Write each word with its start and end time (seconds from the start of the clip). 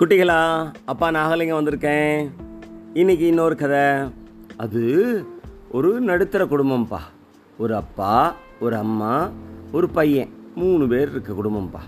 குட்டிகளா 0.00 0.72
அப்பா 0.84 1.06
நாகலிங்கம் 1.10 1.58
வந்திருக்கேன். 1.58 2.30
இன்னைக்கு 2.94 3.26
இன்னொரு 3.26 3.56
கதை. 3.56 4.10
அது 4.56 4.82
ஒரு 5.70 6.00
நடுத்தர 6.00 6.44
குடும்பம்ப்பா 6.44 7.00
ஒரு 7.58 7.74
அப்பா 7.74 8.34
ஒரு 8.60 8.76
அம்மா 8.76 9.30
ஒரு 9.72 9.88
பையன். 9.88 10.30
மூணு 10.54 10.88
பேர் 10.88 11.10
இருக்க 11.10 11.32
குடும்பம்ப்பா 11.32 11.82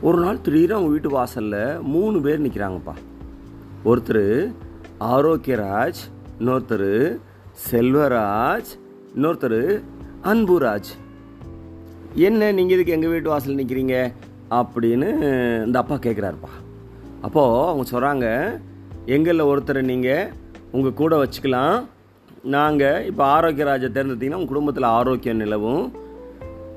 ஒரு 0.00 0.18
நாள் 0.22 0.40
திடீர்னு 0.40 0.74
அவங்க 0.74 0.90
வீட்டு 0.90 1.08
வாசலில் 1.08 1.80
மூணு 1.92 2.20
பேர் 2.20 2.42
நிற்கிறாங்கப்பா 2.42 2.94
ஒருத்தர் 3.84 4.54
ஆரோக்கியராஜ் 5.00 6.02
இன்னொருத்தர் 6.40 7.20
செல்வராஜ் 7.70 8.72
இன்னொருத்தர் 9.14 9.60
அன்புராஜ். 10.32 10.90
என்ன 12.14 12.52
நீங்கள் 12.52 12.76
இதுக்கு 12.76 12.96
எங்கள் 12.98 13.10
வீட்டு 13.10 13.28
வாசல் 13.28 13.60
நிற்கிறீங்க 13.62 14.12
அப்படின்னு 14.50 15.10
இந்த 15.66 15.78
அப்பா 15.78 15.94
கேட்குறாருப்பா 15.94 16.52
அப்போது 17.26 17.64
அவங்க 17.70 17.84
சொல்கிறாங்க 17.92 18.26
எங்களில் 19.14 19.48
ஒருத்தரை 19.50 19.82
நீங்கள் 19.90 20.30
உங்கள் 20.76 20.98
கூட 21.00 21.14
வச்சுக்கலாம். 21.22 21.76
நாங்கள் 22.54 23.04
இப்போ 23.10 23.22
ஆரோக்கிய 23.34 23.64
ராஜா 23.70 23.88
தேர்ந்தெடுத்தீங்கன்னா 23.96 24.40
உங்கள் 24.40 24.52
குடும்பத்தில் 24.52 24.88
ஆரோக்கியம் 24.98 25.42
நிலவும். 25.42 25.84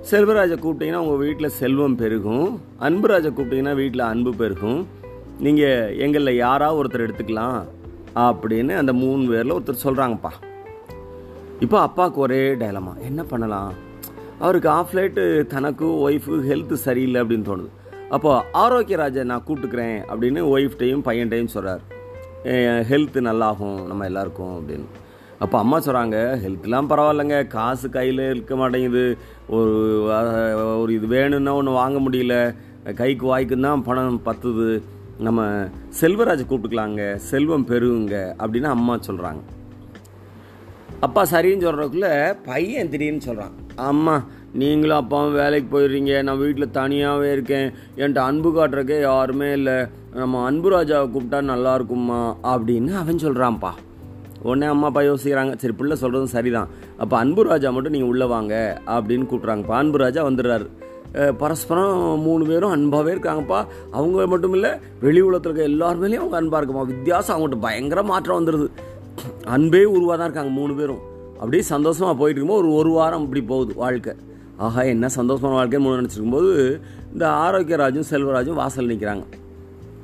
செல்வராஜை 0.10 0.56
கூப்பிட்டீங்கன்னா 0.64 1.04
உங்கள் 1.06 1.22
வீட்டில் 1.24 1.56
செல்வம் 1.62 1.96
பெருகும். 2.02 2.50
அன்புராஜை 2.88 3.30
கூப்பிட்டீங்கன்னா 3.32 3.76
வீட்டில் 3.82 4.10
அன்பு 4.12 4.32
பெருகும். 4.42 4.82
நீங்கள் 5.46 5.96
எங்களில் 6.06 6.42
யாராவது 6.46 6.80
ஒருத்தர் 6.82 7.06
எடுத்துக்கலாம் 7.06 7.58
அப்படின்னு 8.26 8.74
அந்த 8.82 8.94
மூணு 9.02 9.24
பேரில் 9.32 9.56
ஒருத்தர் 9.56 9.86
சொல்கிறாங்கப்பா 9.86 10.34
இப்போ 11.66 11.78
அப்பாவுக்கு 11.88 12.20
ஒரே 12.26 12.40
டைலமா 12.62 12.94
என்ன 13.10 13.22
பண்ணலாம்? 13.32 13.72
அவருக்கு 14.44 14.70
ஆஃப் 14.78 14.94
லைட்டு 14.98 15.24
தனக்கு 15.54 15.88
ஒய்ஃபு 16.08 16.38
ஹெல்த்து 16.50 16.78
சரியில்லை 16.86 17.20
அப்படின்னு 17.22 17.50
தோணுது. 17.50 17.72
அப்போ 18.16 18.32
ஆரோக்கியராஜை 18.64 19.24
நான் 19.32 19.46
கூப்பிட்டுக்கிறேன் 19.46 19.98
அப்படின்னு 20.12 20.42
ஒய்ஃப்டையும் 20.56 21.06
பையன்டையும் 21.08 21.54
சொல்கிறார் 21.56 21.84
ஹெல்த்து 22.90 23.20
நல்லாகும் 23.28 23.78
நம்ம 23.90 24.06
எல்லாருக்கும் 24.10 24.54
அப்படின்னு. 24.58 24.88
அப்போ 25.44 25.56
அம்மா 25.64 25.78
சொல்கிறாங்க 25.86 26.18
ஹெல்த்லாம் 26.44 26.90
பரவாயில்லைங்க 26.92 27.38
காசு 27.56 27.88
கையில் 27.96 28.22
இருக்க 28.34 28.54
மாட்டேங்குது. 28.62 29.04
ஒரு 29.56 29.74
ஒரு 30.82 30.92
இது 30.98 31.08
வேணும்னா 31.16 31.56
ஒன்று 31.60 31.80
வாங்க 31.82 32.00
முடியல. 32.06 32.36
கைக்கு 33.02 33.26
வாய்க்குன்னு 33.32 33.68
தான் 33.70 33.86
பணம் 33.88 34.22
பத்துது. 34.30 34.70
நம்ம 35.28 35.42
செல்வராஜை 36.00 36.44
கூப்பிட்டுக்கலாங்க 36.46 37.04
செல்வம் 37.32 37.68
பெருகுங்க 37.70 38.16
அப்படின்னு 38.42 38.70
அம்மா 38.78 38.96
சொல்கிறாங்க 39.08 39.44
அப்பா 41.06 41.22
சரின்னு 41.32 41.66
சொல்கிறதுக்குள்ளே 41.66 42.14
பையன் 42.50 42.92
திடீர்னு 42.94 43.28
சொல்கிறான் 43.28 43.54
அம்மா 43.92 44.16
நீங்களும் 44.62 45.00
அப்பாவும் 45.02 45.38
வேலைக்கு 45.42 45.68
போயிடுறீங்க. 45.72 46.14
நான் 46.28 46.42
வீட்டில் 46.44 46.74
தனியாகவே 46.78 47.30
இருக்கேன். 47.36 47.68
என்கிட்ட 48.00 48.22
அன்பு 48.30 48.50
காட்டுறக்கே 48.58 48.98
யாருமே 49.10 49.50
இல்லை. 49.60 49.78
நம்ம 50.20 50.44
அன்பு 50.50 50.70
ராஜாவை 50.76 51.08
கூப்பிட்டா 51.14 51.40
நல்லாயிருக்குமா 51.52 52.20
அப்படின்னு 52.54 52.92
அவன் 53.02 53.24
சொல்கிறான்ப்பா 53.26 53.72
உடனே 54.48 54.68
அம்மா 54.72 54.88
அப்பா 54.90 55.02
யோசிக்கிறாங்க. 55.10 55.54
சரி 55.62 55.74
பிள்ளை 55.80 55.96
சொல்கிறதும் 56.02 56.34
சரிதான். 56.34 56.70
அப்போ 57.04 57.16
அன்பு 57.24 57.44
ராஜா 57.50 57.70
மட்டும் 57.76 57.96
நீங்கள் 57.96 58.12
உள்ளே 58.14 58.26
வாங்க 58.34 58.54
அப்படின்னு 58.96 59.26
கூப்பிட்றாங்கப்பா. 59.30 59.78
அன்பு 59.84 59.98
ராஜா 60.04 60.24
வந்துடுறாரு. 60.28 60.68
பரஸ்பரம் 61.42 61.98
மூணு 62.26 62.44
பேரும் 62.50 62.74
அன்பாகவே 62.76 63.12
இருக்காங்கப்பா. 63.16 63.60
அவங்க 63.98 64.28
மட்டும் 64.34 64.56
இல்லை 64.58 64.72
வெளி 65.06 65.22
உலகத்தில் 65.28 65.52
இருக்க 65.52 65.72
எல்லார் 65.72 66.00
மேலேயும் 66.02 66.24
அவங்க 66.24 66.38
அன்பாக 66.42 66.60
இருக்குமா? 66.62 66.86
வித்தியாசம் 66.94 67.36
அவங்கள்ட்ட 67.36 67.60
பயங்கர 67.68 68.04
மாற்றம் 68.12 68.40
வந்துடுது 68.40 68.68
அன்பே 69.56 69.84
உருவாக 69.96 70.16
தான் 70.16 70.28
இருக்காங்க 70.30 70.54
மூணு 70.60 70.76
பேரும். 70.80 71.02
அப்படியே 71.42 71.64
சந்தோஷமாக 71.74 72.16
போயிட்டு 72.22 72.40
இருக்கும்போது 72.40 72.68
ஒரு 72.68 72.80
ஒரு 72.82 72.94
வாரம் 73.00 73.26
இப்படி 73.28 73.44
போகுது 73.52 73.74
வாழ்க்கை. 73.84 74.16
ஆஹா 74.58 74.82
என்ன 74.82 75.08
சந்தோஷமான 75.16 75.58
வாழ்க்கைன்னு 75.58 75.80
மூணு 75.80 76.02
நினச்சிருக்கும் 76.02 76.32
போது 76.32 76.82
இந்த 77.14 77.28
ஆரோக்கியராஜும் 77.28 78.10
செல்வராஜும் 78.10 78.60
வாசல் 78.62 78.88
நிற்கிறாங்க 78.88 79.24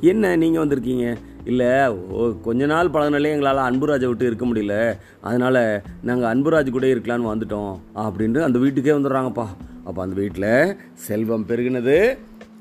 என்ன 0.02 0.36
நீங்கள் 0.36 0.68
வந்திருக்கீங்க? 0.68 1.18
இல்லை 1.46 1.88
ஓ 1.88 2.32
கொஞ்ச 2.42 2.66
நாள் 2.66 2.90
பழகினாலே 2.90 3.32
எங்களால் 3.32 3.62
அன்புராஜை 3.68 4.08
விட்டு 4.08 4.26
இருக்க 4.26 4.46
முடியல. 4.46 4.98
அதனால் 5.22 5.82
நாங்கள் 6.02 6.30
அன்புராஜ் 6.34 6.70
கூட 6.70 6.88
இருக்கலான்னு 6.88 7.32
வந்துட்டோம் 7.34 7.74
அப்படின்ட்டு 7.96 8.42
அந்த 8.42 8.60
வீட்டுக்கே 8.60 8.92
வந்துடுறாங்கப்பா. 8.92 9.46
அப்போ 9.84 10.02
அந்த 10.02 10.16
வீட்டில் 10.16 10.78
செல்வம் 10.94 11.46
பெருகினது 11.48 12.18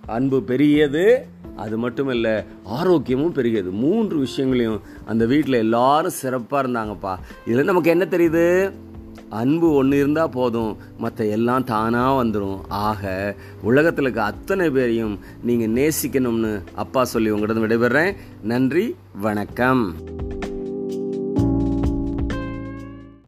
அன்பு 0.06 0.42
பெருகியது. 0.46 1.22
அது 1.56 1.78
மட்டும் 1.78 2.08
இல்லை 2.08 2.32
ஆரோக்கியமும் 2.80 3.34
பெருகியது. 3.34 3.70
மூன்று 3.70 4.18
விஷயங்களையும் 4.18 4.80
அந்த 5.06 5.26
வீட்டில் 5.26 5.52
எல்லாரும் 5.52 6.10
சிறப்பாக 6.10 6.68
இருந்தாங்கப்பா. 6.68 7.16
இதில் 7.46 7.64
நமக்கு 7.64 7.90
என்ன 7.90 8.04
தெரியுது? 8.04 8.72
அன்பு 9.30 9.72
ஒன்று 9.72 9.98
இருந்தால் 9.98 10.30
போதும். 10.30 10.76
மற்ற 10.98 11.24
எல்லாம் 11.24 11.64
தானாக 11.64 12.24
வந்துடும் 12.24 12.60
ஆக 12.68 13.34
உலகத்தில் 13.62 14.04
இருக்க 14.04 14.22
அத்தனை 14.22 14.70
பேரையும் 14.70 15.18
நீங்கள் 15.42 15.74
நேசிக்கணும்னு 15.78 16.62
அப்பா 16.74 17.04
சொல்லி 17.04 17.30
உங்களிடம் 17.30 17.64
விடைபெறேன். 17.64 18.16
நன்றி 18.42 18.96
வணக்கம். 19.20 19.94